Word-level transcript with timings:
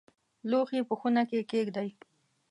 لوښي 0.49 0.79
په 0.89 0.93
خونه 0.99 1.21
کې 1.29 1.39
کښېږدئ 1.49 1.89